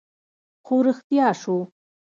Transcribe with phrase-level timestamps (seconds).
[0.65, 1.57] خو رښتيا شو